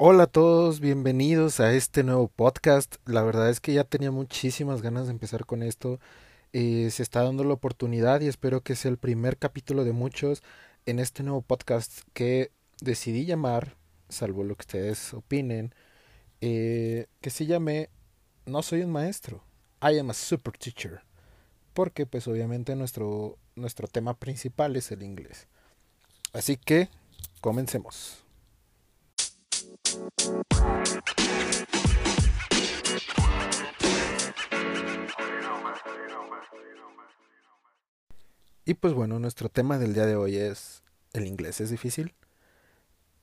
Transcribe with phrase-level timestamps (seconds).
[0.00, 2.98] Hola a todos, bienvenidos a este nuevo podcast.
[3.04, 5.98] La verdad es que ya tenía muchísimas ganas de empezar con esto.
[6.52, 10.44] Eh, se está dando la oportunidad y espero que sea el primer capítulo de muchos
[10.86, 13.74] en este nuevo podcast que decidí llamar,
[14.08, 15.74] salvo lo que ustedes opinen,
[16.40, 17.90] eh, que se llame
[18.46, 19.42] No soy un maestro,
[19.82, 21.00] I am a super teacher.
[21.74, 25.48] Porque pues obviamente nuestro, nuestro tema principal es el inglés.
[26.32, 26.88] Así que
[27.40, 28.27] comencemos.
[38.68, 40.82] Y pues bueno, nuestro tema del día de hoy es
[41.14, 42.14] ¿el inglés es difícil?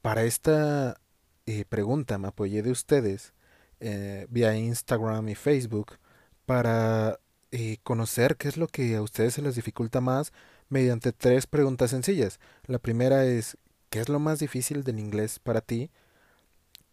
[0.01, 0.99] Para esta
[1.45, 3.33] eh, pregunta me apoyé de ustedes
[3.79, 5.99] eh, vía Instagram y Facebook
[6.47, 7.19] para
[7.51, 10.33] eh, conocer qué es lo que a ustedes se les dificulta más
[10.69, 12.39] mediante tres preguntas sencillas.
[12.65, 13.55] La primera es
[13.91, 15.91] ¿qué es lo más difícil del inglés para ti?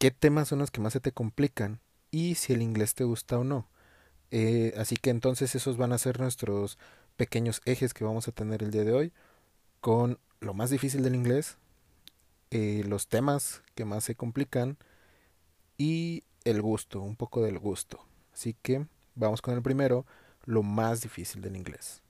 [0.03, 1.78] ¿Qué temas son los que más se te complican?
[2.11, 3.69] Y si el inglés te gusta o no.
[4.77, 6.77] así que entonces esos van a ser nuestros
[7.17, 9.12] pequeños ejes que vamos a tener el día de hoy
[9.81, 11.56] con lo más difícil del inglés,
[12.50, 14.77] eh, los temas que más se complican
[15.78, 18.05] y el gusto, un poco del gusto.
[18.33, 20.05] Así que vamos con el primero,
[20.47, 22.03] lo más difícil del inglés.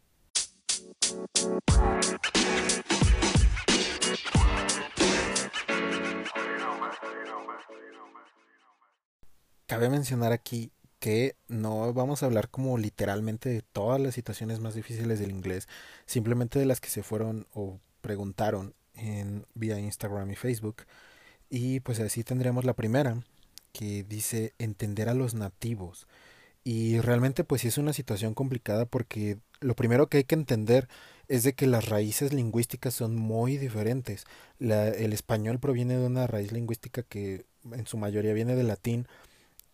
[9.73, 14.75] Cabe mencionar aquí que no vamos a hablar como literalmente de todas las situaciones más
[14.75, 15.67] difíciles del inglés,
[16.05, 20.83] simplemente de las que se fueron o preguntaron en vía Instagram y Facebook.
[21.49, 23.23] Y pues así tendríamos la primera,
[23.73, 26.07] que dice entender a los nativos.
[26.65, 30.87] Y realmente pues sí es una situación complicada porque lo primero que hay que entender
[31.29, 34.27] es de que las raíces lingüísticas son muy diferentes.
[34.61, 39.07] El español proviene de una raíz lingüística que en su mayoría viene del latín,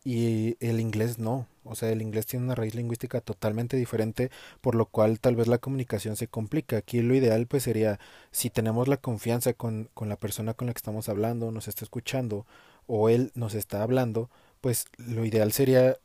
[0.09, 1.47] y el inglés no.
[1.65, 4.31] O sea, el inglés tiene una raíz lingüística totalmente diferente,
[4.63, 6.79] por lo cual tal vez la comunicación se complica.
[6.79, 10.73] Aquí lo ideal pues sería, si tenemos la confianza con, con la persona con la
[10.73, 12.47] que estamos hablando, nos está escuchando,
[12.87, 14.31] o él nos está hablando,
[14.63, 15.99] pues lo ideal sería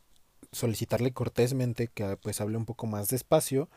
[0.52, 3.70] solicitarle cortésmente que pues hable un poco más despacio,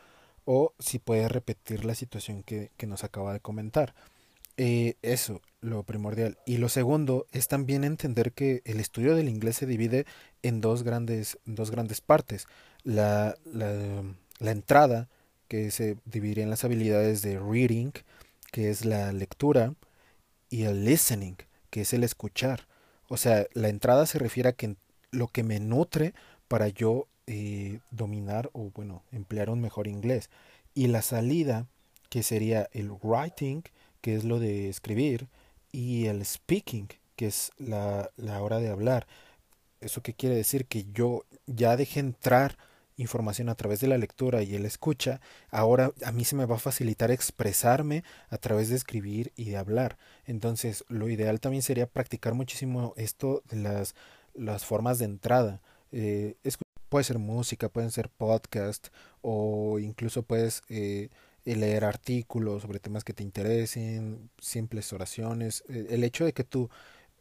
[0.43, 3.95] o si puede repetir la situación que, que nos acaba de comentar.
[4.57, 6.37] Eh, eso, lo primordial.
[6.45, 10.05] Y lo segundo es también entender que el estudio del inglés se divide
[10.41, 12.47] en dos grandes, dos grandes partes.
[12.83, 15.09] La, la, entrada,
[15.47, 17.91] que se dividiría en las habilidades de reading,
[18.51, 19.75] que es la lectura,
[20.49, 21.35] y el listening,
[21.69, 22.67] que es el escuchar.
[23.09, 24.75] O sea, la entrada se refiere a que
[25.11, 26.13] lo que me nutre
[26.47, 30.29] para yo eh, dominar o, bueno, emplear un mejor inglés.
[30.73, 31.67] Y la salida,
[32.09, 33.63] que sería el writing,
[34.01, 35.27] que es lo de escribir,
[35.71, 39.07] y el speaking, que es la, la hora de hablar.
[39.81, 40.65] ¿Eso qué quiere decir?
[40.65, 42.57] Que yo ya dejé entrar
[42.97, 46.55] información a través de la lectura y el escucha, ahora a mí se me va
[46.55, 49.97] a facilitar expresarme a través de escribir y de hablar.
[50.25, 53.95] Entonces, lo ideal también sería practicar muchísimo esto de las,
[54.33, 55.61] las formas de entrada.
[55.91, 56.35] Eh,
[56.89, 58.87] puede ser música, pueden ser podcast
[59.21, 61.09] o incluso puedes eh,
[61.55, 65.63] leer artículos sobre temas que te interesen, simples oraciones.
[65.69, 66.69] Eh, el hecho de que tú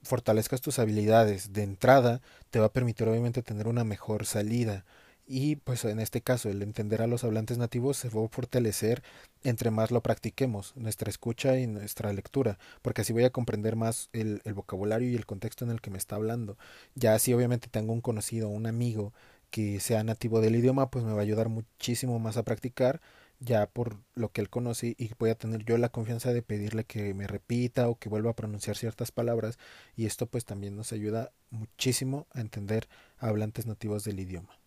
[0.03, 2.21] fortalezcas tus habilidades de entrada
[2.51, 4.85] te va a permitir obviamente tener una mejor salida.
[5.29, 9.03] Y pues en este caso el entender a los hablantes nativos se va a fortalecer
[9.43, 14.09] entre más lo practiquemos, nuestra escucha y nuestra lectura, porque así voy a comprender más
[14.13, 16.57] el, el vocabulario y el contexto en el que me está hablando.
[16.95, 19.13] Ya así obviamente tengo un conocido, un amigo
[19.51, 23.01] que sea nativo del idioma, pues me va a ayudar muchísimo más a practicar
[23.39, 26.85] ya por lo que él conoce y voy a tener yo la confianza de pedirle
[26.85, 29.59] que me repita o que vuelva a pronunciar ciertas palabras
[29.95, 32.89] y esto pues también nos ayuda muchísimo a entender
[33.19, 34.59] a hablantes nativos del idioma.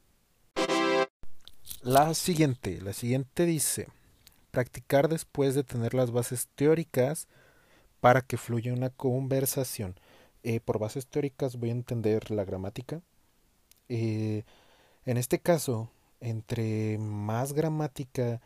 [1.82, 3.88] La siguiente, la siguiente dice,
[4.52, 7.28] practicar después de tener las bases teóricas
[8.00, 9.96] para que fluya una conversación.
[10.44, 13.02] Eh, por bases teóricas voy a entender la gramática.
[13.88, 14.44] Eh,
[15.06, 15.90] en este caso,
[16.20, 18.42] entre más gramática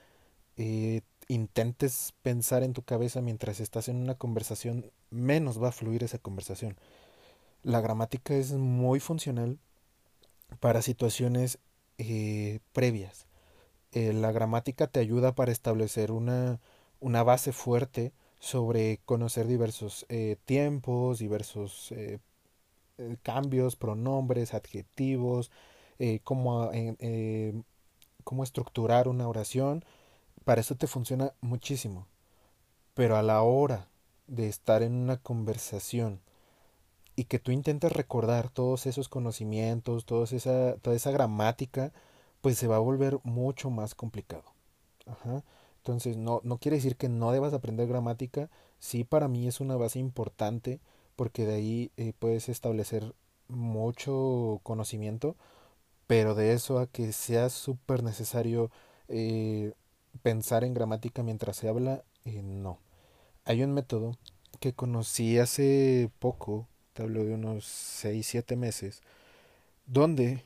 [0.58, 6.04] eh, intentes pensar en tu cabeza mientras estás en una conversación, menos va a fluir
[6.04, 6.78] esa conversación.
[7.64, 9.58] La gramática es muy funcional
[10.60, 11.60] para situaciones
[11.98, 13.28] eh, previas.
[13.94, 16.60] Eh, la gramática te ayuda para establecer una,
[17.00, 22.20] una base fuerte sobre conocer diversos eh, tiempos, diversos eh,
[23.22, 25.52] cambios, pronombres, adjetivos,
[26.24, 26.70] cómo,
[28.24, 29.86] cómo estructurar una oración
[30.44, 32.08] para eso te funciona muchísimo.
[32.94, 33.88] Pero a la hora
[34.28, 36.22] de estar en una conversación
[37.16, 41.92] y que tú intentes recordar todos esos conocimientos, toda esa, toda esa gramática,
[42.42, 44.44] pues se va a volver mucho más complicado.
[45.06, 45.44] Ajá.
[45.78, 48.50] Entonces, no, no quiere decir que no debas aprender gramática,
[48.80, 50.80] sí para mí es una base importante
[51.16, 53.14] porque de ahí eh, puedes establecer
[53.48, 55.36] mucho conocimiento,
[56.08, 58.72] pero de eso a que sea súper necesario
[59.10, 59.74] eh,
[60.22, 62.80] pensar en gramática mientras se habla, eh, no.
[63.46, 64.18] Hay un método
[64.60, 69.02] que conocí hace poco, te hablo de unos 6, 7 meses,
[69.86, 70.44] donde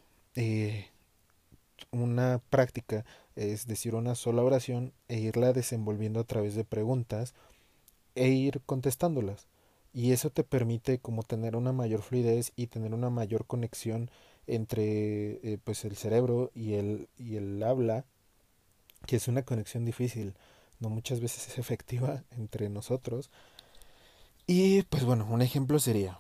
[1.92, 3.06] una práctica
[3.38, 7.36] es decir una sola oración e irla desenvolviendo a través de preguntas
[8.16, 9.48] e ir contestándolas.
[9.94, 14.10] Y eso te permite como tener una mayor fluidez y tener una mayor conexión
[14.48, 18.06] entre eh, pues el cerebro y el, y el habla,
[19.08, 20.36] que es una conexión difícil,
[20.80, 23.32] no muchas veces es efectiva entre nosotros.
[24.46, 26.20] Y pues bueno, un ejemplo sería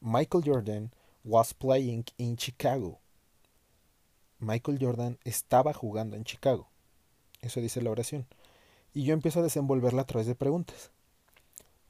[0.00, 0.90] Michael Jordan
[1.24, 2.98] was playing in Chicago.
[4.38, 6.68] Michael Jordan estaba jugando en Chicago.
[7.40, 8.26] Eso dice la oración.
[8.94, 10.90] Y yo empiezo a desenvolverla a través de preguntas.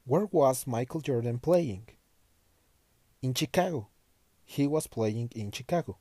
[0.04, 1.86] Where was Michael Jordan playing?
[3.22, 3.88] In Chicago.
[4.44, 5.98] He was playing in Chicago.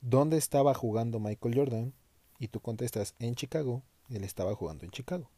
[0.00, 1.92] ¿Dónde estaba jugando Michael Jordan?
[2.42, 3.84] Y tú contestas en Chicago.
[4.10, 5.30] Él estaba jugando en Chicago.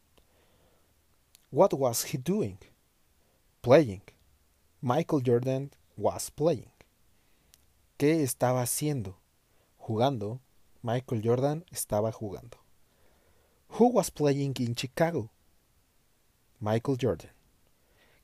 [1.51, 2.57] What was he doing?
[3.61, 4.01] Playing.
[4.81, 6.71] Michael Jordan was playing.
[7.99, 9.19] ¿Qué estaba haciendo?
[9.77, 10.39] Jugando
[10.81, 12.57] Michael Jordan estaba jugando.
[13.77, 15.29] Who was playing in Chicago?
[16.59, 17.29] Michael Jordan.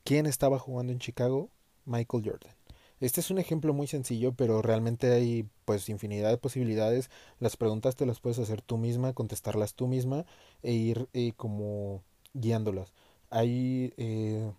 [0.04, 1.51] ¿Quién estaba jugando en Chicago?
[1.86, 2.56] Michael Jordan.
[3.01, 7.09] Este es un ejemplo muy sencillo, pero realmente hay pues infinidad de posibilidades.
[7.39, 10.25] Las preguntas te las puedes hacer tú misma, contestarlas tú misma
[10.63, 12.03] e ir eh, como
[12.33, 12.94] guiándolas.
[13.31, 14.51] Hay eh,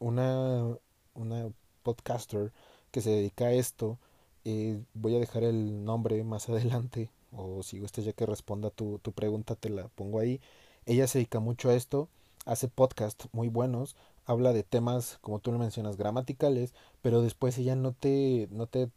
[0.00, 0.76] una,
[1.14, 1.48] una
[1.84, 2.52] podcaster
[2.90, 3.98] que se dedica a esto.
[4.44, 8.98] Eh, voy a dejar el nombre más adelante o si gustas ya que responda tu,
[9.00, 10.40] tu pregunta, te la pongo ahí.
[10.86, 12.08] Ella se dedica mucho a esto,
[12.46, 17.76] hace podcasts muy buenos, habla de temas, como tú lo mencionas, gramaticales, pero después ella
[17.76, 18.90] no te, no te,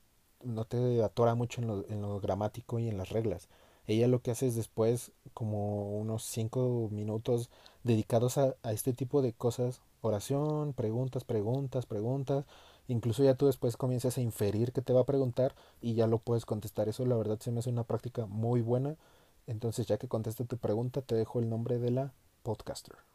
[0.43, 3.49] no te atora mucho en lo, en lo gramático y en las reglas.
[3.87, 7.49] Ella lo que hace es después como unos cinco minutos
[7.83, 12.45] dedicados a, a este tipo de cosas, oración, preguntas, preguntas, preguntas,
[12.87, 16.17] Incluso ya tú después comienzas a inferir que te va a preguntar y ya lo
[16.19, 16.89] puedes contestar.
[16.89, 18.97] Eso la verdad se me hace una práctica muy buena.
[19.47, 23.08] Entonces ya que conteste tu pregunta te dejo el nombre de la podcaster.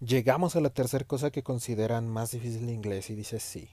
[0.00, 3.70] Llegamos a la tercera cosa que consideran más difícil de inglés y dice sí.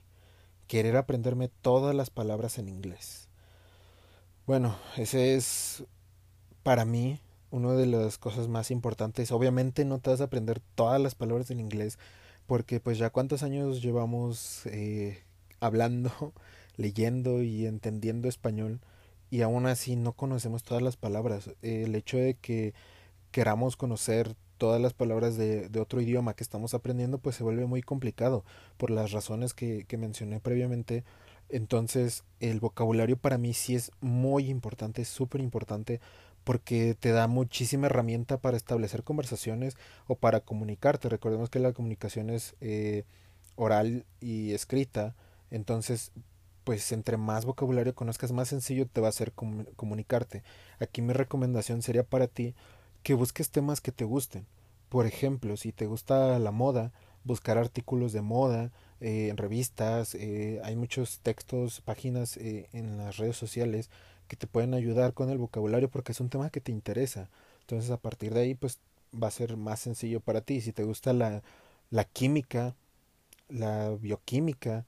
[0.67, 3.27] Querer aprenderme todas las palabras en inglés.
[4.47, 5.83] Bueno, ese es
[6.63, 7.19] para mí
[7.51, 9.33] una de las cosas más importantes.
[9.33, 11.99] Obviamente no te vas a aprender todas las palabras en inglés
[12.47, 15.23] porque pues ya cuántos años llevamos eh,
[15.59, 16.33] hablando,
[16.77, 18.79] leyendo y entendiendo español
[19.29, 21.49] y aún así no conocemos todas las palabras.
[21.61, 22.73] el hecho de que
[23.31, 27.65] queramos conocer todas las palabras de, de, otro idioma que estamos aprendiendo pues se vuelve
[27.65, 28.43] muy complicado
[28.77, 31.03] por las razones que, que mencioné previamente.
[31.49, 35.99] Entonces el vocabulario para mí sí es muy importante, súper importante
[36.43, 39.77] porque te da muchísima herramienta para establecer conversaciones
[40.07, 41.09] o para comunicarte.
[41.09, 43.03] Recordemos que la comunicación es eh,
[43.55, 45.15] oral y escrita,
[45.51, 46.11] entonces
[46.63, 49.33] pues entre más vocabulario conozcas, más sencillo te va a ser
[49.75, 50.43] comunicarte.
[50.79, 52.55] Aquí mi recomendación sería para ti
[53.03, 54.45] que busques temas que te gusten.
[54.89, 56.91] Por ejemplo, si te gusta la moda,
[57.23, 63.37] buscar artículos de moda eh, en revistas, eh, hay muchos textos, páginas en las redes
[63.37, 63.89] sociales
[64.27, 67.29] que te pueden ayudar con el vocabulario porque es un tema que te interesa.
[67.61, 68.79] Entonces a partir de ahí pues
[69.13, 70.61] va a ser más sencillo para ti.
[70.61, 71.43] Si te gusta la,
[71.89, 72.75] la química,
[73.49, 74.85] la bioquímica,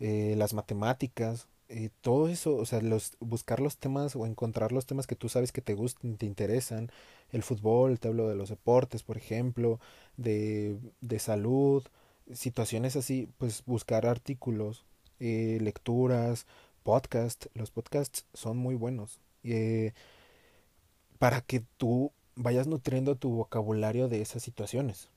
[0.00, 4.86] eh, las matemáticas, eh, todo eso, o sea, los, buscar los temas o encontrar los
[4.86, 6.90] temas que tú sabes que te gustan, te interesan,
[7.32, 9.80] el fútbol, te hablo de los deportes, por ejemplo,
[10.16, 11.84] de, de salud,
[12.32, 14.84] situaciones así, pues buscar artículos,
[15.20, 16.46] eh, lecturas,
[16.82, 17.46] podcast.
[17.54, 19.20] Los podcasts son muy buenos.
[19.42, 19.92] Eh,
[21.18, 25.08] para que tú vayas nutriendo tu vocabulario de esas situaciones.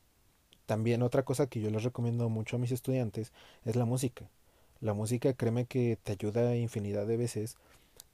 [0.65, 3.33] También otra cosa que yo les recomiendo mucho a mis estudiantes
[3.65, 4.29] es la música.
[4.81, 7.57] La música créeme que te ayuda infinidad de veces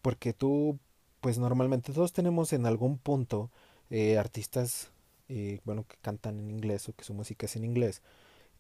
[0.02, 0.80] porque tú
[1.22, 3.50] pues normalmente todos tenemos en algún punto
[3.90, 4.92] eh, artistas
[5.30, 8.02] eh, bueno que cantan en inglés o que su música es en inglés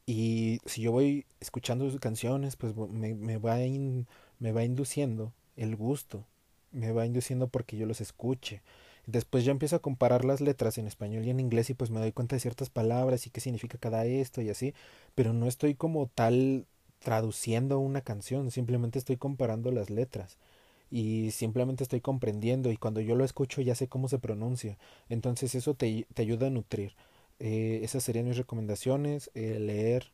[0.06, 3.58] y si yo voy escuchando sus canciones pues me, me va
[4.40, 6.26] me va induciendo el gusto,
[6.72, 8.62] me va induciendo porque yo los escuche.
[9.08, 12.00] Después ya empiezo a comparar las letras en español y en inglés y pues me
[12.00, 14.74] doy cuenta de ciertas palabras y qué significa cada esto y así,
[15.14, 16.66] pero no estoy como tal
[17.00, 20.38] traduciendo una canción, simplemente estoy comparando las letras
[20.92, 24.78] y simplemente estoy comprendiendo y cuando yo lo escucho ya sé cómo se pronuncia.
[25.10, 26.96] Entonces eso te, te ayuda a nutrir.
[27.40, 30.12] Eh, esas serían mis recomendaciones, eh, leer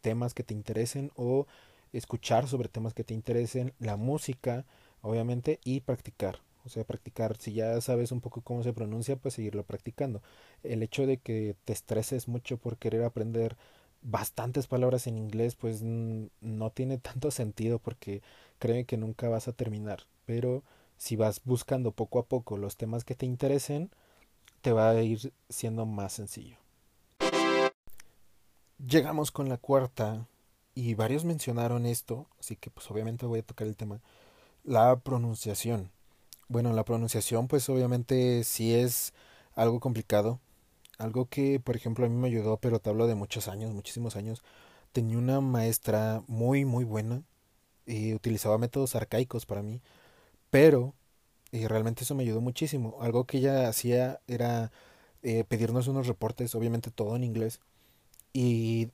[0.00, 1.46] temas que te interesen o
[1.92, 4.64] escuchar sobre temas que te interesen, la música,
[5.02, 6.40] obviamente, y practicar.
[6.64, 10.22] O sea, practicar, si ya sabes un poco cómo se pronuncia, pues seguirlo practicando.
[10.62, 13.56] El hecho de que te estreses mucho por querer aprender
[14.02, 18.22] bastantes palabras en inglés, pues no tiene tanto sentido porque
[18.58, 20.04] créeme que nunca vas a terminar.
[20.24, 20.62] Pero
[20.96, 23.90] si vas buscando poco a poco los temas que te interesen,
[24.62, 26.56] te va a ir siendo más sencillo.
[28.84, 30.26] Llegamos con la cuarta
[30.74, 34.00] y varios mencionaron esto, así que pues obviamente voy a tocar el tema,
[34.64, 35.90] la pronunciación.
[36.48, 39.14] Bueno, la pronunciación pues obviamente sí es
[39.54, 40.40] algo complicado,
[40.98, 44.16] algo que por ejemplo a mí me ayudó, pero te hablo de muchos años, muchísimos
[44.16, 44.42] años.
[44.92, 47.22] Tenía una maestra muy muy buena
[47.86, 49.80] y utilizaba métodos arcaicos para mí,
[50.50, 50.94] pero
[51.52, 52.98] y realmente eso me ayudó muchísimo.
[53.00, 54.72] Algo que ella hacía era
[55.22, 57.60] eh, pedirnos unos reportes, obviamente todo en inglés,
[58.32, 58.90] y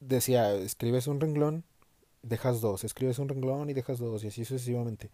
[0.00, 1.64] decía, escribes un renglón,
[2.22, 5.10] dejas dos, escribes un renglón y dejas dos, y así sucesivamente.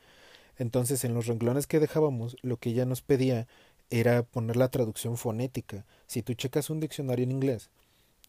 [0.58, 3.46] Entonces, en los renglones que dejábamos, lo que ella nos pedía
[3.90, 5.84] era poner la traducción fonética.
[6.06, 7.70] Si tú checas un diccionario en inglés,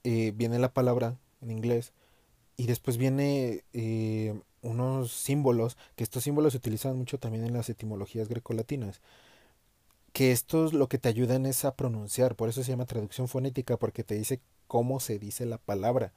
[0.04, 1.94] eh, viene la palabra en inglés
[2.58, 7.70] y después viene eh, unos símbolos, que estos símbolos se utilizan mucho también en las
[7.70, 9.02] etimologías grecolatinas,
[10.14, 13.78] que estos lo que te ayudan es a pronunciar, por eso se llama traducción fonética,
[13.78, 16.14] porque te dice cómo se dice la palabra.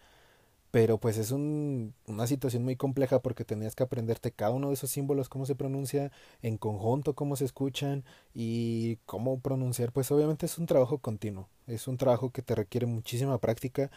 [0.70, 4.74] Pero pues es un, una situación muy compleja porque tenías que aprenderte cada uno de
[4.74, 6.12] esos símbolos, cómo se pronuncia,
[6.42, 9.92] en conjunto, cómo se escuchan y cómo pronunciar.
[9.92, 13.90] Pues obviamente es un trabajo continuo, es un trabajo que te requiere muchísima práctica.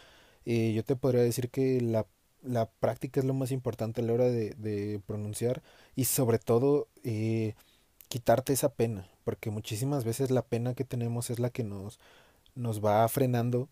[0.45, 2.05] y yo te podría decir que la
[2.43, 5.63] la práctica es lo más importante a la hora de, de pronunciar
[5.95, 7.55] y sobre todo eh,
[8.09, 11.99] quitarte esa pena, porque muchísimas veces la pena que tenemos es la que nos,
[12.55, 13.69] nos va frenando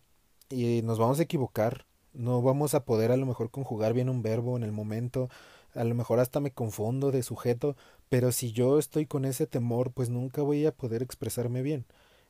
[0.50, 4.22] y nos vamos a equivocar, no vamos a poder a lo mejor conjugar bien un
[4.22, 5.28] verbo en el momento,
[5.74, 7.76] a lo mejor hasta me confundo de sujeto,
[8.08, 11.86] pero si yo estoy con ese temor, pues nunca voy a poder expresarme bien.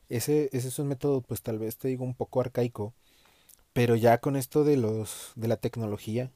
[0.09, 2.95] Ese, ese es un método, pues tal vez te digo un poco arcaico,
[3.73, 6.31] pero ya con esto de los de la tecnología,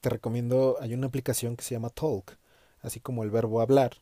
[0.00, 2.38] te recomiendo, hay una aplicación que se llama Talk,
[2.82, 3.98] así como el verbo hablar.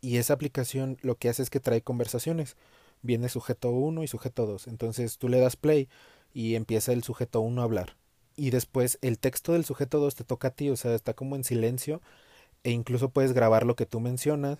[0.00, 2.56] Y esa aplicación lo que hace es que trae conversaciones.
[3.02, 4.68] Viene sujeto 1 y sujeto 2.
[4.68, 5.88] Entonces tú le das play
[6.32, 7.96] y empieza el sujeto 1 a hablar.
[8.36, 11.36] Y después el texto del sujeto 2 te toca a ti, o sea, está como
[11.36, 12.00] en silencio.
[12.64, 14.58] E incluso puedes grabar lo que tú mencionas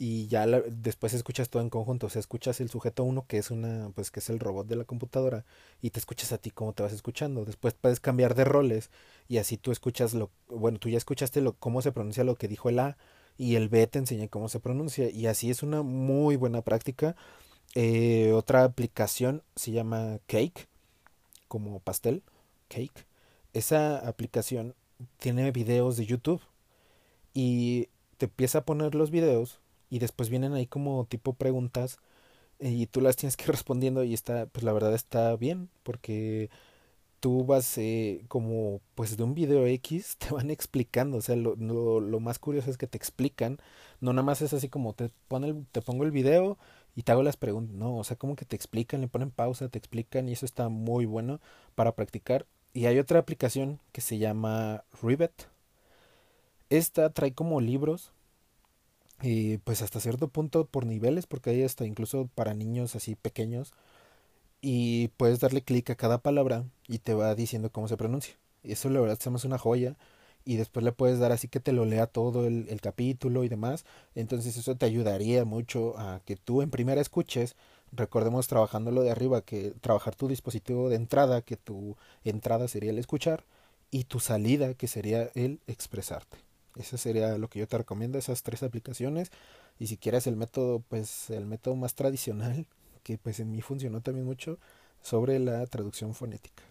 [0.00, 3.50] y ya después escuchas todo en conjunto, o sea, escuchas el sujeto uno que es
[3.50, 5.44] una pues que es el robot de la computadora
[5.82, 7.44] y te escuchas a ti cómo te vas escuchando.
[7.44, 8.90] Después puedes cambiar de roles
[9.28, 12.48] y así tú escuchas lo bueno, tú ya escuchaste lo cómo se pronuncia lo que
[12.48, 12.96] dijo el A
[13.36, 17.14] y el B te enseña cómo se pronuncia y así es una muy buena práctica.
[17.74, 20.69] Eh, otra aplicación se llama Cake,
[21.50, 22.22] como pastel,
[22.68, 23.06] Cake.
[23.52, 24.76] Esa aplicación
[25.18, 26.40] tiene videos de YouTube
[27.34, 27.88] y
[28.18, 31.98] te empieza a poner los videos y después vienen ahí como tipo preguntas
[32.60, 36.50] y tú las tienes que ir respondiendo y está, pues la verdad está bien porque
[37.18, 41.56] tú vas eh, como pues de un video X te van explicando, o sea, lo,
[41.56, 43.58] lo, más curioso es que te explican,
[44.00, 46.58] no nada más es así como te, pone te pongo el video
[46.94, 49.68] y te hago las preguntas, no, o sea, como que te explican, le ponen pausa,
[49.68, 51.40] te explican y eso está muy bueno
[51.74, 52.46] para practicar.
[52.72, 55.48] Y hay otra aplicación que se llama Rivet.
[56.70, 58.12] Esta trae como libros
[59.22, 63.72] y pues hasta cierto punto por niveles, porque hay hasta incluso para niños así pequeños.
[64.62, 68.36] Y puedes darle clic a cada palabra y te va diciendo cómo se pronuncia.
[68.62, 69.96] Y eso la verdad se una joya.
[70.44, 73.48] Y después le puedes dar así que te lo lea todo el, el capítulo y
[73.48, 73.84] demás.
[74.14, 77.56] Entonces eso te ayudaría mucho a que tú en primera escuches.
[77.92, 82.90] Recordemos trabajando lo de arriba, que trabajar tu dispositivo de entrada, que tu entrada sería
[82.90, 83.44] el escuchar,
[83.90, 86.38] y tu salida, que sería el expresarte.
[86.76, 89.30] Ese sería lo que yo te recomiendo, esas tres aplicaciones.
[89.78, 92.66] Y si quieres el método, pues el método más tradicional,
[93.02, 94.58] que pues en mí funcionó también mucho,
[95.02, 96.62] sobre la traducción fonética.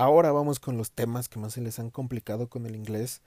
[0.00, 3.20] Ahora vamos con los temas que más se les han complicado con el inglés.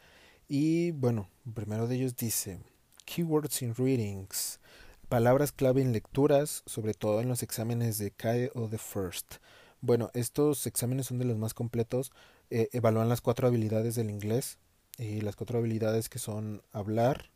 [0.48, 2.62] Y bueno, primero de ellos dice
[3.06, 4.60] Keywords in Readings
[5.08, 9.36] palabras clave en lecturas, sobre todo en los exámenes de CAE o de FIRST.
[9.82, 12.12] Bueno, estos exámenes son de los más completos.
[12.50, 14.58] Eh, evalúan las cuatro habilidades del inglés.
[14.98, 17.30] y las cuatro habilidades que son hablar,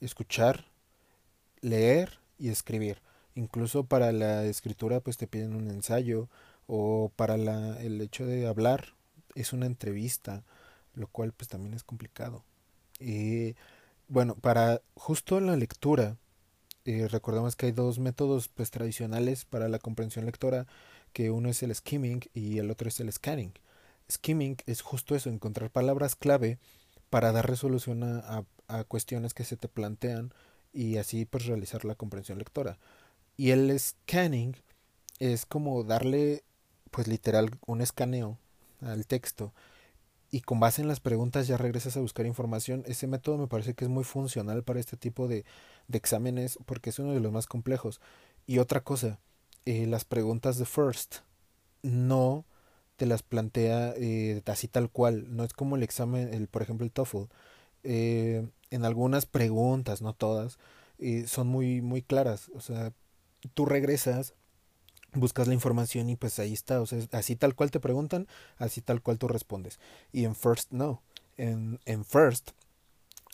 [0.00, 0.64] escuchar,
[1.60, 3.02] leer y escribir.
[3.34, 6.30] Incluso para la escritura pues te piden un ensayo
[6.66, 8.94] o para la, el hecho de hablar
[9.34, 10.44] es una entrevista,
[10.94, 12.44] lo cual pues también es complicado.
[12.98, 13.56] Y
[14.08, 16.16] bueno, para justo la lectura,
[16.84, 20.66] eh, recordemos que hay dos métodos pues tradicionales para la comprensión lectora,
[21.12, 23.52] que uno es el skimming y el otro es el scanning.
[24.10, 26.58] Skimming es justo eso, encontrar palabras clave
[27.10, 30.32] para dar resolución a, a, cuestiones que se te plantean
[30.72, 32.78] y así pues realizar la comprensión lectora.
[33.36, 34.56] Y el scanning
[35.18, 36.42] es como darle
[36.92, 38.38] pues literal un escaneo
[38.82, 39.52] al texto
[40.30, 42.84] y con base en las preguntas ya regresas a buscar información.
[42.86, 45.44] Ese método me parece que es muy funcional para este tipo de,
[45.88, 48.00] de exámenes porque es uno de los más complejos.
[48.46, 49.18] Y otra cosa,
[49.66, 51.16] eh, las preguntas de FIRST
[51.82, 52.46] no
[52.96, 56.86] te las plantea eh, así tal cual, no es como el examen, el, por ejemplo
[56.86, 57.24] el TOEFL.
[57.84, 60.58] Eh, en algunas preguntas, no todas,
[61.26, 62.50] son muy, muy claras.
[62.54, 62.92] O sea,
[63.54, 64.34] tú regresas,
[65.14, 66.80] buscas la información y pues ahí está.
[66.80, 68.26] O sea, así tal cual te preguntan,
[68.58, 69.78] así tal cual tú respondes.
[70.12, 71.02] Y en First no.
[71.36, 72.50] En, en First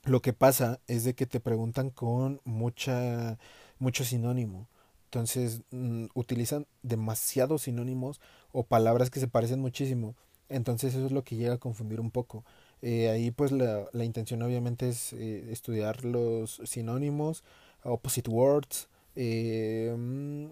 [0.05, 3.39] lo que pasa es de que te preguntan con mucha,
[3.79, 4.69] mucho sinónimo.
[5.05, 8.21] Entonces mm, utilizan demasiados sinónimos
[8.53, 10.15] o palabras que se parecen muchísimo.
[10.49, 12.45] Entonces eso es lo que llega a confundir un poco.
[12.81, 17.43] Eh, ahí pues la, la, intención obviamente es eh, estudiar los sinónimos,
[17.83, 20.47] opposite words, eh, mm,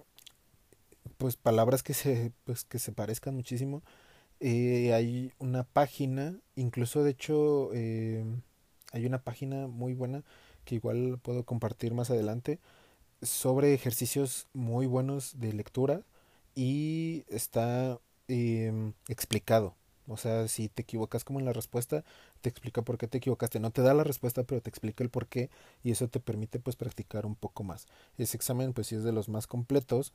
[1.18, 3.82] pues palabras que se, pues, que se parezcan muchísimo.
[4.40, 8.24] Eh, hay una página, incluso de hecho eh,
[8.92, 10.24] hay una página muy buena
[10.64, 12.60] que igual puedo compartir más adelante
[13.22, 16.02] sobre ejercicios muy buenos de lectura
[16.54, 19.74] y está eh, explicado.
[20.08, 22.04] O sea, si te equivocas como en la respuesta,
[22.40, 23.58] te explica por qué te equivocaste.
[23.60, 25.50] No te da la respuesta, pero te explica el por qué
[25.82, 27.86] y eso te permite pues practicar un poco más.
[28.16, 30.12] Ese examen pues sí es de los más completos,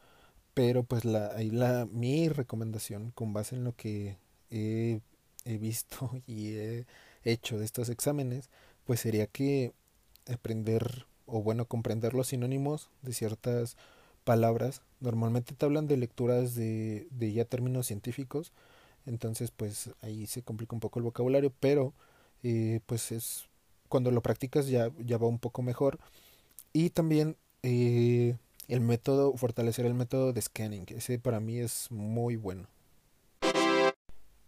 [0.53, 4.17] pero pues la, ahí la, mi recomendación con base en lo que
[4.49, 5.01] he,
[5.45, 6.85] he visto y he
[7.23, 8.49] hecho de estos exámenes,
[8.85, 9.73] pues sería que
[10.31, 13.77] aprender o bueno comprender los sinónimos de ciertas
[14.23, 14.81] palabras.
[14.99, 18.51] Normalmente te hablan de lecturas de, de ya términos científicos
[19.05, 21.93] entonces pues ahí se complica un poco el vocabulario pero
[22.43, 23.45] eh, pues es
[23.89, 25.99] cuando lo practicas ya, ya va un poco mejor.
[26.73, 28.37] Y también eh,
[28.71, 32.67] el método fortalecer el método de scanning ese para mí es muy bueno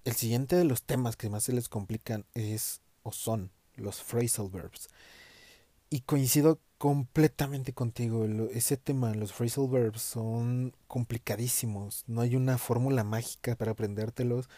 [0.04, 4.50] el siguiente de los temas que más se les complican es o son los phrasal
[4.50, 4.90] verbs
[5.94, 8.26] y coincido completamente contigo.
[8.52, 12.04] Ese tema, los phrasal verbs, son complicadísimos.
[12.08, 14.50] No hay una fórmula mágica para aprendértelos.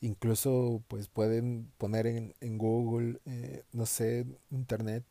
[0.00, 5.04] Incluso, pues pueden poner en, en Google, eh, no sé, internet,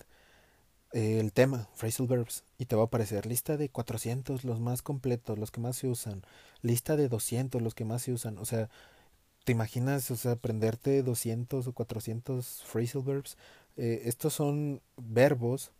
[0.93, 4.82] eh, el tema, phrasal verbs, y te va a aparecer lista de 400, los más
[4.82, 6.23] completos, los que más se usan.
[6.62, 8.38] Lista de 200, los que más se usan.
[8.38, 8.69] O sea,
[9.45, 13.38] ¿te imaginas, o sea, aprenderte 200 o 400 phrasal verbs?
[13.78, 15.71] Eh, estos son verbos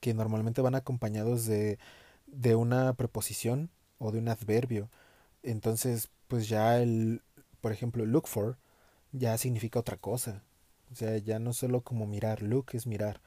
[0.00, 1.78] que normalmente van acompañados de,
[2.26, 4.90] de una preposición o de un adverbio.
[5.42, 7.22] Entonces, pues ya el,
[7.60, 8.58] por ejemplo, look for
[9.12, 10.42] ya significa otra cosa.
[10.92, 13.20] O sea, ya no solo como mirar, look es mirar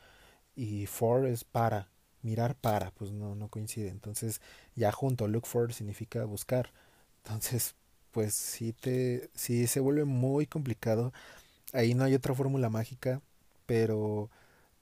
[0.60, 1.88] y for es para,
[2.22, 3.90] mirar para, pues no, no coincide.
[3.90, 4.42] Entonces,
[4.76, 6.72] ya junto, look for significa buscar.
[7.24, 7.76] Entonces,
[8.12, 11.14] pues sí te, sí se vuelve muy complicado.
[11.74, 13.22] Ahí no hay otra fórmula mágica,
[13.66, 14.30] pero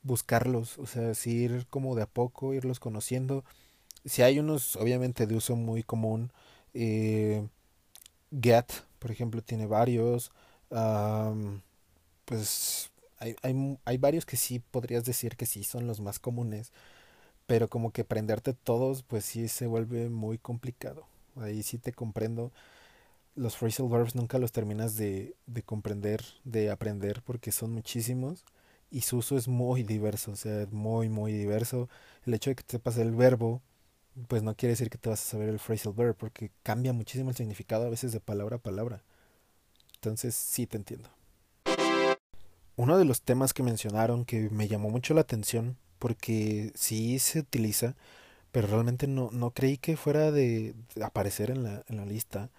[0.04, 3.44] buscarlos, o sea, sí ir como de a poco, irlos conociendo.
[4.06, 6.32] Si hay unos, obviamente, de uso muy común,
[6.74, 7.48] eh,
[8.32, 8.68] Get,
[9.00, 10.32] por ejemplo, tiene varios.
[12.26, 16.72] Pues hay, hay, hay varios que sí podrías decir que sí son los más comunes,
[17.48, 21.06] pero como que aprenderte todos, pues sí se vuelve muy complicado.
[21.38, 22.52] Ahí sí te comprendo.
[23.36, 28.46] Los phrasal verbs nunca los terminas de, de comprender, de aprender, porque son muchísimos
[28.92, 31.90] y su uso es muy diverso, o sea, muy, muy diverso.
[32.26, 33.62] El hecho de que te sepas el verbo,
[34.28, 37.30] pues no quiere decir que te vas a saber el phrasal verb, porque cambia muchísimo
[37.32, 39.04] el significado a veces de palabra a palabra.
[39.96, 41.10] Entonces, sí te entiendo.
[42.78, 47.40] Uno de los temas que mencionaron que me llamó mucho la atención, porque sí se
[47.40, 47.96] utiliza,
[48.52, 52.52] pero realmente no, no creí que fuera de, aparecer en la, en la lista,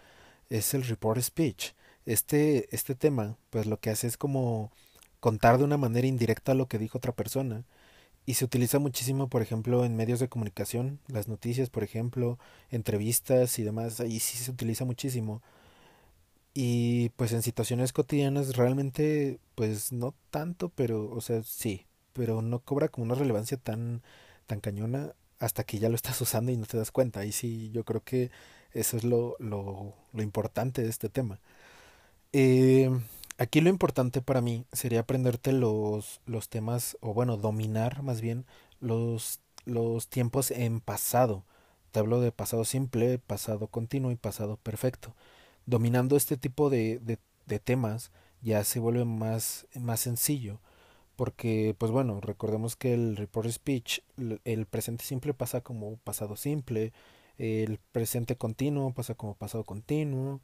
[0.51, 1.73] es el report speech.
[2.07, 4.73] Este, este tema, pues lo que hace es como
[5.21, 7.65] contar de una manera indirecta lo que dijo otra persona.
[8.27, 12.39] Y se utiliza muchísimo, por ejemplo, en medios de comunicación, las noticias, por ejemplo,
[12.71, 15.43] entrevistas y demás, ahí sí se utiliza muchísimo.
[16.55, 22.61] Y pues en situaciones cotidianas realmente, pues no tanto, pero, o sea, sí, pero no
[22.61, 24.03] cobra como una relevancia tan,
[24.47, 25.15] tan cañona.
[25.41, 27.25] hasta que ya lo estás usando y no te das cuenta.
[27.25, 28.31] Y sí, yo creo que
[28.73, 31.41] eso es lo, lo, lo importante de este tema.
[32.33, 32.91] Eh,
[33.39, 38.47] aquí lo importante para mí sería aprenderte los, los temas, o bueno, dominar más bien
[38.81, 41.45] los, los tiempos en pasado.
[41.93, 45.15] Te hablo de pasado simple, pasado continuo y pasado perfecto.
[45.69, 46.99] Dominando este tipo de,
[47.47, 50.61] de, temas ya se vuelve más, más sencillo
[51.15, 54.01] porque pues bueno, recordemos que el report speech,
[54.45, 56.93] el presente simple pasa como pasado simple,
[57.39, 60.41] el presente continuo pasa como pasado continuo,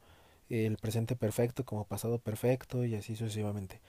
[0.49, 3.79] el presente perfecto como pasado perfecto y así sucesivamente.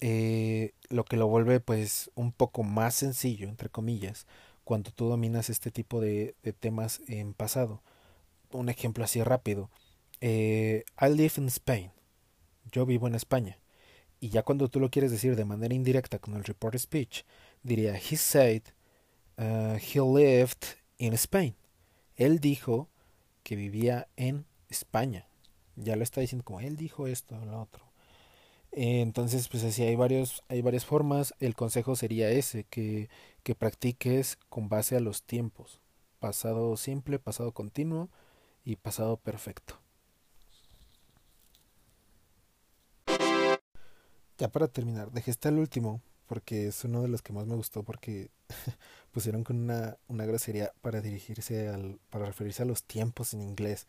[0.00, 4.26] Eh, lo que lo vuelve pues un poco más sencillo, entre comillas,
[4.64, 7.82] cuando tú dominas este tipo de temas en pasado.
[8.52, 9.68] Un ejemplo así rápido.
[10.20, 11.90] Eh, I live in Spain.
[12.70, 13.58] Yo vivo en España.
[14.20, 17.24] Y ya cuando tú lo quieres decir de manera indirecta con el report speech,
[17.62, 18.62] diría, he said
[19.38, 21.56] uh, he lived in Spain.
[22.16, 22.88] Él dijo
[23.42, 25.26] que vivía en España.
[25.76, 27.90] Ya lo está diciendo como él dijo esto o lo otro.
[28.72, 31.34] entonces, pues así hay varios, hay varias formas.
[31.40, 33.08] El consejo sería ese, que,
[33.42, 35.80] que practiques con base a los tiempos.
[36.18, 38.10] Pasado simple, pasado continuo
[38.64, 39.80] y pasado perfecto.
[44.40, 47.56] Ya para terminar, dejé este al último porque es uno de los que más me
[47.56, 48.30] gustó porque
[49.12, 53.86] pusieron con una, una grosería para dirigirse al, para referirse a los tiempos en inglés.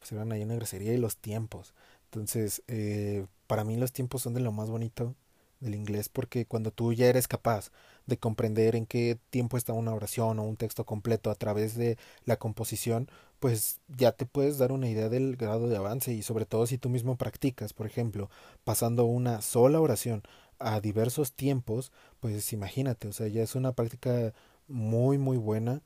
[0.00, 1.72] Pusieron ahí una grosería y los tiempos.
[2.04, 5.14] Entonces, eh, para mí los tiempos son de lo más bonito
[5.64, 7.70] del inglés porque cuando tú ya eres capaz
[8.06, 11.98] de comprender en qué tiempo está una oración o un texto completo a través de
[12.24, 13.08] la composición,
[13.40, 16.78] pues ya te puedes dar una idea del grado de avance y sobre todo si
[16.78, 18.30] tú mismo practicas, por ejemplo,
[18.64, 20.22] pasando una sola oración
[20.58, 24.32] a diversos tiempos, pues imagínate, o sea, ya es una práctica
[24.68, 25.82] muy muy buena.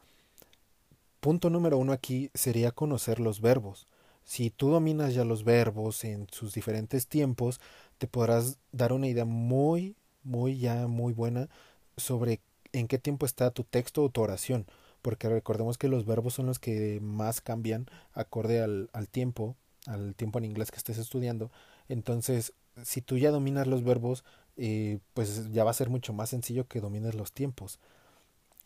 [1.21, 3.87] Punto número uno aquí sería conocer los verbos.
[4.29, 7.63] Si tú dominas ya los verbos en sus diferentes tiempos,
[7.97, 11.49] te podrás dar una idea muy, muy ya muy buena
[11.97, 12.43] sobre
[12.75, 14.67] en qué tiempo está tu texto o tu oración,
[15.01, 20.15] porque recordemos que los verbos son los que más cambian acorde al, al tiempo, al
[20.15, 21.51] tiempo en inglés que estés estudiando.
[21.89, 22.53] Entonces,
[22.85, 24.25] si tú ya dominas los verbos,
[24.59, 27.79] eh, pues ya va a ser mucho más sencillo que domines los tiempos.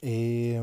[0.01, 0.61] Eh,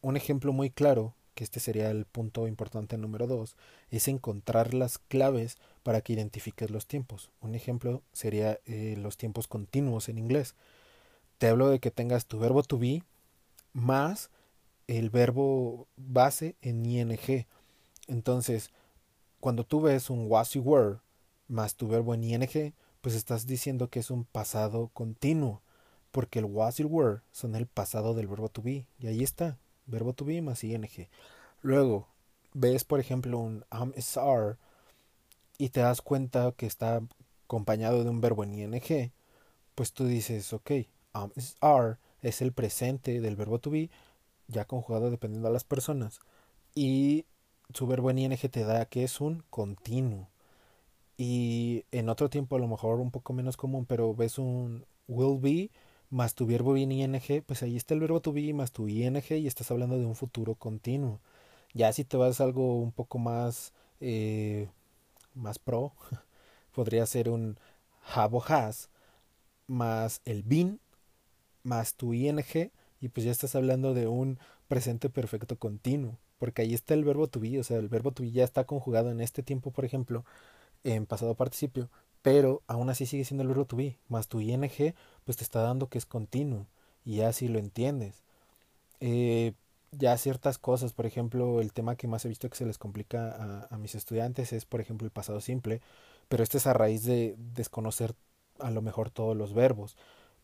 [0.00, 3.56] un ejemplo muy claro, que este sería el punto importante número dos,
[3.90, 7.30] es encontrar las claves para que identifiques los tiempos.
[7.40, 10.54] Un ejemplo sería eh, los tiempos continuos en inglés.
[11.38, 13.02] Te hablo de que tengas tu verbo to be
[13.72, 14.30] más
[14.86, 17.16] el verbo base en ing.
[18.08, 18.70] Entonces,
[19.40, 20.98] cuando tú ves un was you were
[21.48, 25.62] más tu verbo en ing, pues estás diciendo que es un pasado continuo,
[26.10, 29.58] porque el was y were son el pasado del verbo to be, y ahí está,
[29.86, 30.86] verbo to be más ing.
[31.62, 32.08] Luego,
[32.54, 34.56] ves por ejemplo un am is are
[35.58, 37.00] y te das cuenta que está
[37.44, 39.10] acompañado de un verbo en ing,
[39.74, 40.70] pues tú dices, ok,
[41.12, 43.90] am is are es el presente del verbo to be,
[44.48, 46.20] ya conjugado dependiendo de las personas,
[46.74, 47.26] y
[47.74, 50.28] su verbo en ing te da que es un continuo.
[51.16, 55.38] Y en otro tiempo a lo mejor un poco menos común, pero ves un will
[55.40, 55.70] be
[56.12, 59.16] más tu verbo en ing, pues ahí está el verbo to be más tu ing
[59.30, 61.20] y estás hablando de un futuro continuo.
[61.74, 64.68] Ya si te vas a algo un poco más, eh,
[65.34, 65.94] más pro,
[66.74, 67.58] podría ser un
[68.14, 68.90] have o has
[69.66, 70.80] más el been
[71.64, 72.40] más tu ing
[73.00, 77.28] y pues ya estás hablando de un presente perfecto continuo, porque ahí está el verbo
[77.28, 79.84] to be, o sea, el verbo to be ya está conjugado en este tiempo, por
[79.84, 80.24] ejemplo,
[80.84, 81.90] en pasado participio,
[82.22, 84.68] pero aún así sigue siendo el verbo to be, más tu ing,
[85.24, 86.66] pues te está dando que es continuo,
[87.04, 88.22] y ya si lo entiendes.
[89.00, 89.54] Eh,
[89.92, 93.30] ya ciertas cosas, por ejemplo, el tema que más he visto que se les complica
[93.32, 95.80] a, a mis estudiantes es, por ejemplo, el pasado simple,
[96.28, 98.14] pero este es a raíz de desconocer
[98.60, 99.96] a lo mejor todos los verbos.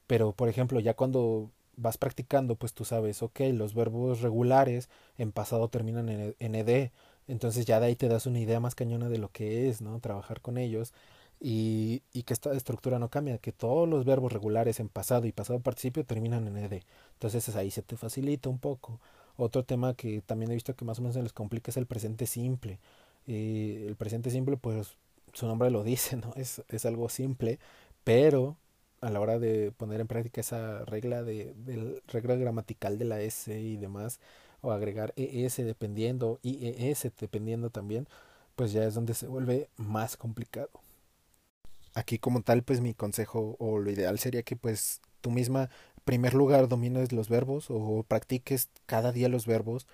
[0.06, 4.88] Pero, por ejemplo, ya cuando vas practicando, pues tú sabes, ok, los verbos regulares
[5.18, 6.90] en pasado terminan en ed,
[7.28, 10.00] entonces ya de ahí te das una idea más cañona de lo que es, ¿no?
[10.00, 10.92] Trabajar con ellos
[11.40, 15.32] y, y que esta estructura no cambia, que todos los verbos regulares en pasado y
[15.32, 16.82] pasado participio terminan en ed.
[17.14, 19.00] Entonces ahí se te facilita un poco.
[19.36, 21.86] Otro tema que también he visto que más o menos se les complica es el
[21.86, 22.78] presente simple.
[23.26, 24.96] Eh, el presente simple, pues
[25.32, 26.32] su nombre lo dice, ¿no?
[26.36, 27.58] Es, es algo simple,
[28.04, 28.56] pero
[29.00, 33.20] a la hora de poner en práctica esa regla de, de regla gramatical de la
[33.20, 34.18] S y demás,
[34.60, 38.08] o agregar ES dependiendo y ES dependiendo también,
[38.56, 40.70] pues ya es donde se vuelve más complicado.
[41.94, 45.70] Aquí como tal, pues mi consejo o lo ideal sería que pues tú misma
[46.04, 49.86] primer lugar domines los verbos o practiques cada día los verbos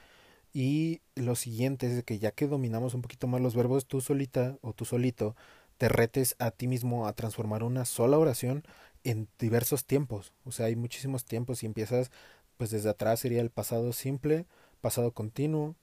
[0.52, 4.56] y lo siguiente es que ya que dominamos un poquito más los verbos, tú solita
[4.62, 5.36] o tú solito
[5.78, 8.64] te retes a ti mismo a transformar una sola oración
[9.02, 10.32] en diversos tiempos.
[10.44, 12.10] O sea, hay muchísimos tiempos y empiezas
[12.56, 14.46] pues desde atrás sería el pasado simple,
[14.80, 15.74] pasado continuo,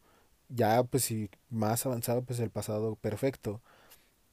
[0.49, 3.61] ya pues si más avanzado pues el pasado perfecto.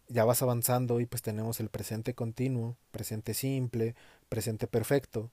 [0.09, 3.95] Ya vas avanzando y pues tenemos el presente continuo, presente simple,
[4.29, 5.31] presente perfecto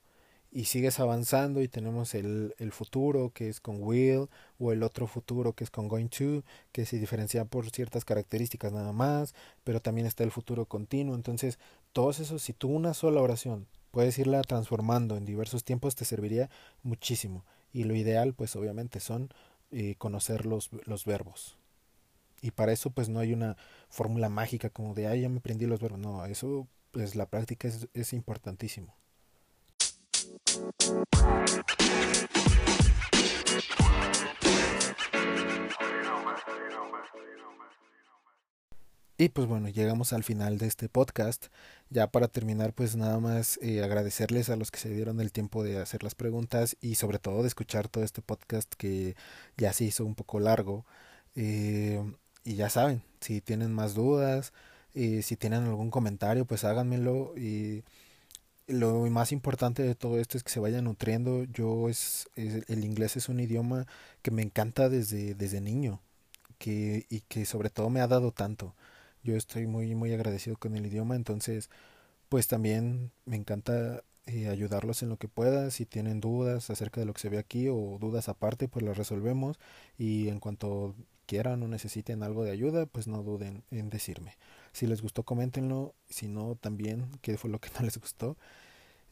[0.56, 5.06] y sigues avanzando y tenemos el, el, futuro que es con will o el otro
[5.06, 9.34] futuro que es con going to que se diferencia por ciertas características nada más
[9.64, 11.14] pero también está el futuro continuo.
[11.14, 11.58] Entonces
[11.92, 16.50] todos esos si tú una sola oración puedes irla transformando en diversos tiempos te serviría
[16.82, 17.44] muchísimo.
[17.72, 19.30] Y lo ideal pues obviamente son
[19.70, 21.58] eh, conocer los, los verbos
[22.42, 23.56] y para eso pues no hay una
[23.88, 27.68] fórmula mágica como de ay ya me aprendí los verbos no eso pues la práctica
[27.68, 28.94] es, es importantísimo
[39.18, 41.46] y pues bueno, llegamos al final de este podcast.
[41.88, 45.64] Ya para terminar, pues nada más eh, agradecerles a los que se dieron el tiempo
[45.64, 49.16] de hacer las preguntas y sobre todo de escuchar todo este podcast que
[49.56, 50.84] ya se hizo un poco largo.
[51.34, 52.02] Eh,
[52.46, 54.52] y ya saben, si tienen más dudas,
[54.94, 57.34] eh, si tienen algún comentario, pues háganmelo.
[57.36, 57.84] Y
[58.68, 61.44] lo más importante de todo esto es que se vaya nutriendo.
[61.44, 63.86] Yo es, el inglés es un idioma
[64.22, 66.00] que me encanta desde, desde niño
[66.58, 68.74] que, y que sobre todo me ha dado tanto.
[69.24, 71.70] Yo estoy muy muy agradecido con el idioma, entonces
[72.28, 75.70] pues también me encanta eh, ayudarlos en lo que pueda.
[75.72, 78.96] Si tienen dudas acerca de lo que se ve aquí o dudas aparte, pues las
[78.98, 79.58] resolvemos
[79.98, 80.94] y en cuanto
[81.26, 84.36] quieran o necesiten algo de ayuda, pues no duden en decirme.
[84.72, 85.94] Si les gustó, coméntenlo.
[86.08, 88.36] Si no, también, qué fue lo que no les gustó.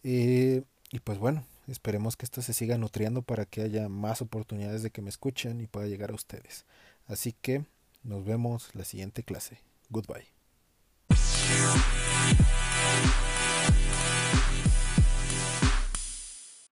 [0.03, 4.83] Eh, y pues bueno, esperemos que esto se siga nutriendo para que haya más oportunidades
[4.83, 6.67] de que me escuchen y pueda llegar a ustedes.
[7.07, 7.65] Así que
[8.03, 9.59] nos vemos la siguiente clase.
[9.91, 10.27] Goodbye.